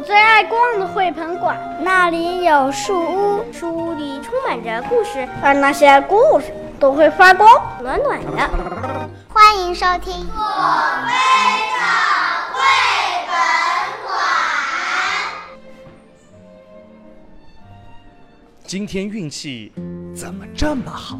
[0.00, 6.46] 我最爱逛的绘本馆，那里有树屋，树屋里充满着故事，而那些故事
[6.78, 7.46] 都会发光，
[7.82, 9.10] 暖暖的。
[9.28, 10.42] 欢迎收听我
[11.06, 11.12] 非
[11.76, 11.84] 常
[12.54, 12.62] 绘
[13.26, 13.34] 本
[14.06, 14.16] 馆。
[18.64, 19.70] 今天运气
[20.16, 21.18] 怎么这么好？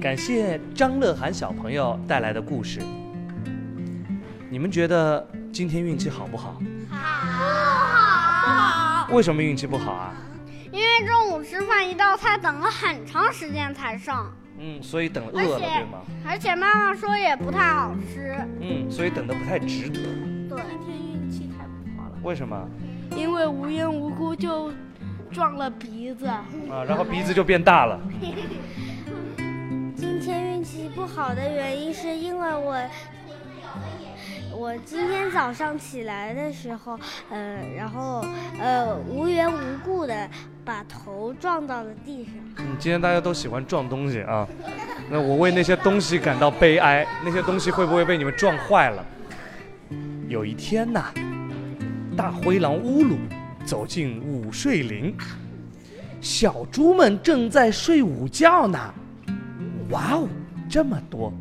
[0.00, 2.80] 感谢张乐涵小朋友带来的故事。
[4.50, 6.56] 你们觉得今天运气好不好？
[7.34, 9.06] 好。
[9.14, 10.12] 为什么运气不好啊？
[10.72, 14.32] 因为中午吃饭一道菜等了很长时间才上。
[14.58, 15.98] 嗯，所以等饿了，对吗？
[16.26, 18.34] 而且妈妈说也不太好吃。
[18.60, 20.00] 嗯，所以等的不太值得。
[20.48, 22.16] 对，今天运气太不好了。
[22.22, 22.56] 为什么？
[23.16, 24.72] 因为无缘无故就
[25.30, 26.26] 撞了鼻子。
[26.26, 26.44] 啊，
[26.88, 28.00] 然后鼻子就变大了。
[29.94, 32.76] 今天运气不好的原因是因为我。
[34.56, 38.24] 我今天早上起来的时候，呃，然后
[38.60, 40.28] 呃，无缘无故的
[40.64, 42.34] 把头撞到了地上。
[42.58, 44.46] 嗯，今天大家都喜欢撞东西啊，
[45.10, 47.04] 那我为那些东西感到悲哀。
[47.24, 49.04] 那些东西会不会被你们撞坏了？
[50.28, 51.12] 有一天呐，
[52.16, 53.16] 大灰狼乌鲁
[53.64, 55.14] 走进午睡林，
[56.20, 58.78] 小猪们正在睡午觉呢。
[59.90, 60.28] 哇哦，
[60.70, 61.32] 这么多！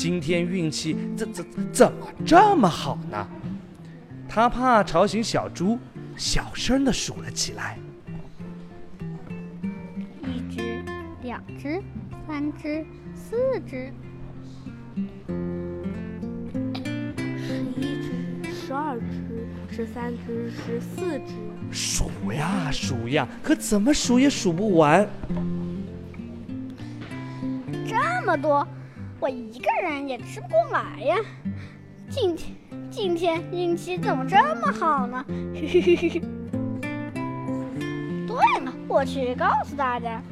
[0.00, 3.28] 今天运气怎怎怎么这么好呢？
[4.26, 5.78] 他怕吵醒小猪，
[6.16, 7.78] 小声的数了起来：
[10.22, 10.82] 一只，
[11.22, 11.82] 两只，
[12.26, 12.82] 三只，
[13.14, 13.92] 四只，
[17.36, 21.34] 十一只，十二只，十三只，十四只。
[21.70, 25.06] 数呀数呀，可怎么数也数不完。
[27.86, 28.66] 这么多！
[29.20, 31.16] 我一个人也吃不过来呀！
[32.08, 32.56] 今天
[32.90, 35.22] 今天运气怎么这么好呢？
[38.26, 40.22] 对了，我去告诉大家。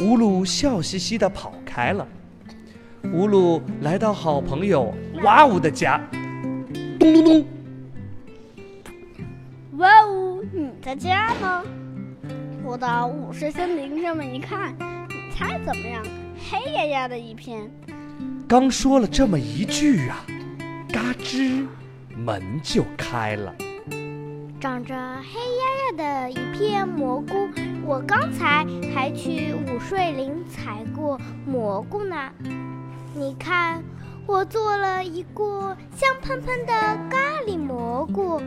[0.00, 2.04] 乌鲁笑嘻嘻地跑开了。
[3.12, 4.92] 乌鲁来到好朋友
[5.22, 6.00] 哇呜的家，
[6.98, 7.46] 咚咚咚。
[9.78, 11.62] 哇呜，你在家吗？
[12.64, 14.74] 我到午睡森林上面一看，
[15.08, 16.02] 你猜怎么样？
[16.50, 17.70] 黑压压的一片。
[18.48, 20.24] 刚说了这么一句啊，
[20.92, 21.66] 嘎吱，
[22.16, 23.52] 门就开了。
[24.60, 27.48] 长着黑压压的一片蘑菇，
[27.84, 28.64] 我刚才
[28.94, 32.16] 还去午睡林采过蘑菇呢。
[33.16, 33.82] 你看，
[34.26, 36.72] 我做了一锅香喷喷的
[37.10, 37.18] 咖
[37.48, 38.40] 喱蘑菇，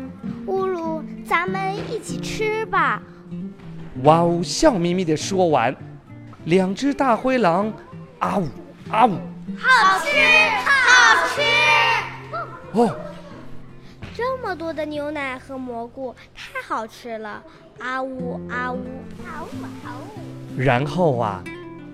[0.45, 3.03] 乌鲁，咱们一起吃吧。
[4.03, 5.75] 哇呜，笑眯眯地说完，
[6.45, 7.73] 两只大灰狼，
[8.19, 8.47] 啊呜
[8.89, 9.17] 啊呜。
[9.57, 10.09] 好吃，
[10.65, 11.41] 好吃！
[12.73, 12.95] 哦，
[14.13, 17.41] 这么多的牛奶和蘑菇，太好吃了！
[17.79, 18.85] 啊呜啊呜
[19.25, 20.59] 啊呜啊呜！
[20.59, 21.43] 然后啊，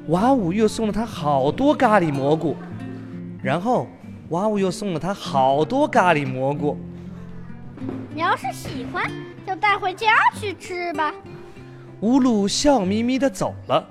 [0.08, 2.56] 哇呜又送了他好多咖喱蘑菇，
[3.44, 3.88] 然后
[4.30, 6.78] 哇呜又送了他好多咖喱蘑菇。
[8.14, 9.10] 你要是喜欢，
[9.46, 11.14] 就带回家去吃吧。
[12.02, 13.88] 乌鲁笑眯眯的走了。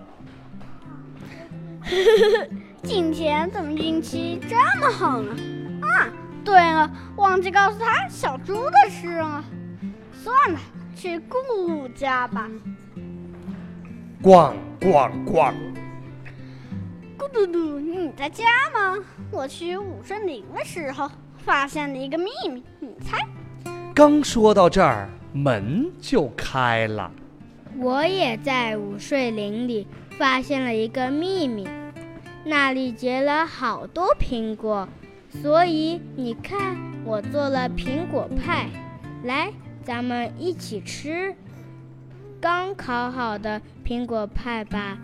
[2.85, 5.35] 今天怎么运气这么好呢？
[5.81, 6.13] 啊，
[6.45, 9.43] 对了，忘记告诉他小猪的事了。
[10.13, 10.61] 算了，
[10.95, 12.49] 去姑姑家吧。
[14.23, 15.55] 逛逛逛！
[17.19, 19.03] 咕嘟嘟，你在家吗？
[19.31, 23.19] 我去武森林的时候发现了一个秘密，你猜？
[23.95, 27.11] 刚说到这儿，门就开了。
[27.79, 29.87] 我也在午睡林里
[30.19, 31.67] 发现了一个秘密。
[32.47, 34.87] 那里结了好多苹果，
[35.43, 38.69] 所以你看，我做了苹果派，
[39.23, 39.51] 来，
[39.83, 41.35] 咱们一起吃。
[42.41, 44.99] 刚烤好的苹果派吧。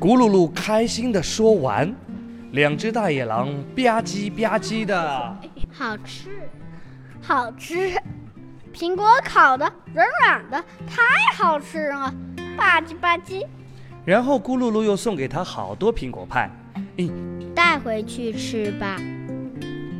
[0.00, 1.94] 咕噜噜开心地说完，
[2.50, 5.36] 两只大野狼吧唧吧唧的，
[5.72, 6.30] 好吃，
[7.22, 7.92] 好吃，
[8.74, 11.02] 苹果烤的软软的，太
[11.36, 12.12] 好吃了，
[12.56, 13.46] 吧唧吧唧。
[14.04, 16.48] 然后咕噜噜又送给他好多苹果派，
[16.96, 18.96] 嗯，带回去吃吧。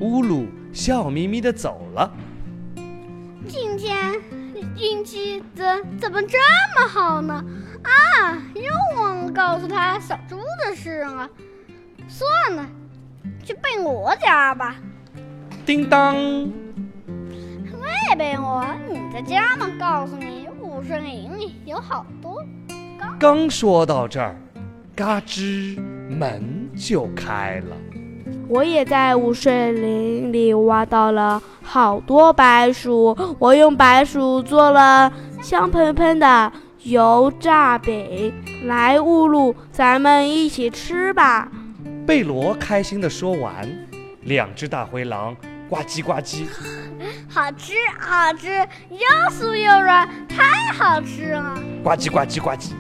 [0.01, 2.13] 乌鲁笑眯眯的走了。
[3.49, 4.15] 今天
[4.77, 5.65] 运气怎
[5.99, 6.39] 怎么这
[6.79, 7.45] 么好呢？
[7.83, 11.29] 啊，又忘了告诉他小猪的事了。
[12.09, 12.67] 算了，
[13.45, 14.77] 去贝罗家吧。
[15.65, 16.51] 叮当，喂，
[18.17, 19.71] 贝罗，你在家吗？
[19.79, 22.45] 告诉你，五森林里有好多。
[23.19, 24.37] 刚说到这儿，
[24.95, 27.77] 嘎吱，门就开了。
[28.49, 35.13] 我也在午睡林里挖到了好多白薯，我用白薯做了
[35.43, 36.53] 香喷喷的
[36.83, 38.33] 油炸饼。
[38.67, 41.49] 来，乌鲁，咱们一起吃吧。
[42.07, 43.69] 贝罗开心地说完，
[44.23, 45.35] 两只大灰狼
[45.69, 46.45] 呱唧呱唧，
[47.29, 48.49] 好吃好吃，
[48.91, 48.99] 又
[49.33, 51.59] 酥又软，太好吃了！
[51.83, 52.73] 呱唧呱唧呱唧。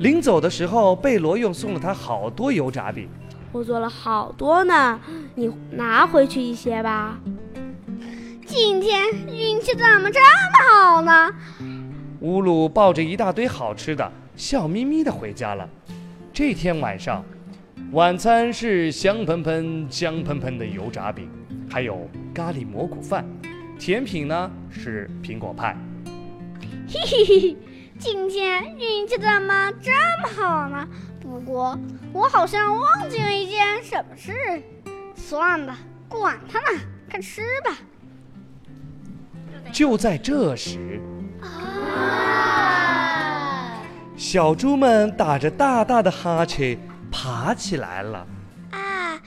[0.00, 3.06] 临走的时候，贝罗又送了他好多油炸饼。
[3.52, 4.98] 我做了好多呢，
[5.34, 7.20] 你拿回去一些吧。
[8.46, 11.30] 今天运气怎么这么好呢？
[12.20, 15.68] 乌鲁抱着一大堆好吃的，笑眯眯的回家了。
[16.32, 17.22] 这天晚上，
[17.92, 21.28] 晚餐是香喷喷、香喷喷的油炸饼，
[21.68, 23.22] 还有咖喱蘑菇饭。
[23.78, 25.76] 甜品呢是苹果派。
[26.88, 27.56] 嘿嘿嘿。
[28.00, 29.90] 今天运气怎么这
[30.22, 30.88] 么好呢？
[31.20, 31.78] 不过
[32.14, 34.62] 我好像忘记了一件什么事。
[35.14, 35.76] 算了，
[36.08, 36.80] 管他呢，
[37.10, 37.76] 快吃吧。
[39.70, 40.98] 就在这时，
[44.16, 46.78] 小猪们打着大大的哈欠
[47.12, 48.26] 爬起来了。
[48.70, 49.20] 啊，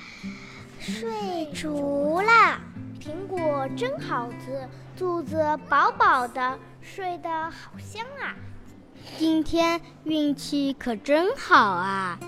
[0.80, 2.60] 睡着了。
[3.00, 4.68] 苹果真好吃，
[4.98, 5.38] 肚子
[5.70, 8.34] 饱饱的，睡得好香啊。
[9.18, 12.20] 今天运气可真好啊！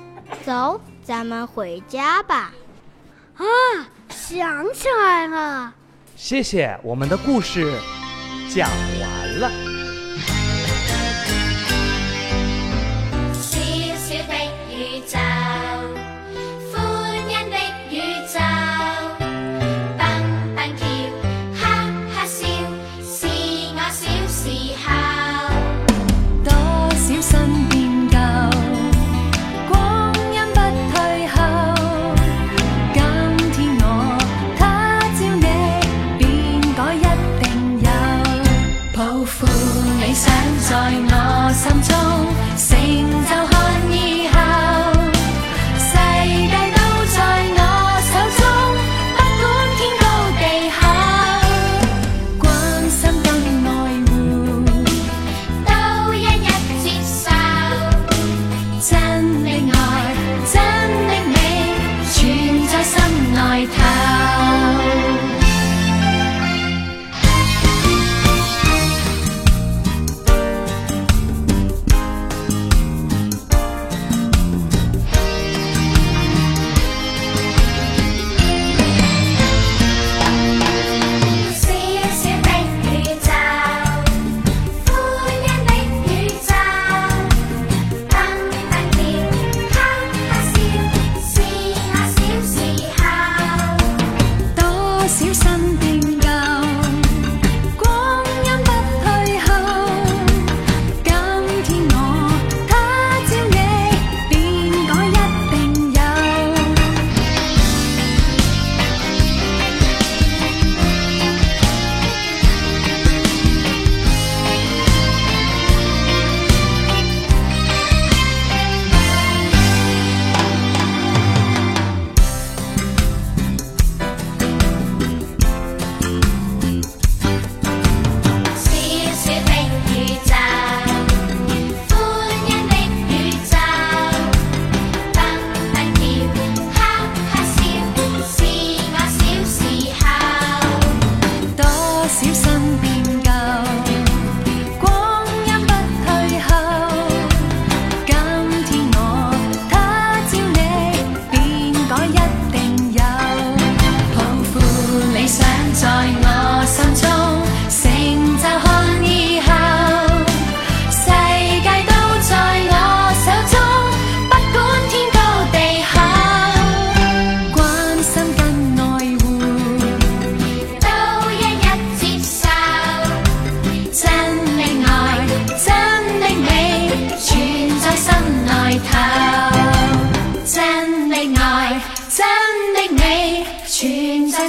[0.46, 2.54] 走，咱们回家吧。
[3.36, 3.44] 啊，
[4.10, 5.74] 想起来了。
[6.16, 7.78] 谢谢，我们的故事
[8.50, 8.70] 讲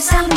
[0.00, 0.36] Sống.